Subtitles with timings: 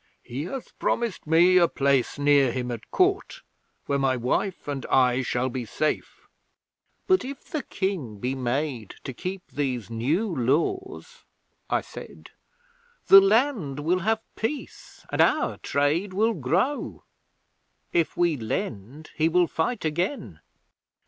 [0.23, 3.43] He hath promised me a place near him at Court,
[3.85, 6.27] where my wife and I shall be safe."
[7.05, 11.23] '"But if the King be made to keep these New Laws,"
[11.69, 12.31] I said,
[13.09, 17.03] "the land will have peace, and our trade will grow.
[17.93, 20.39] If we lend he will fight again."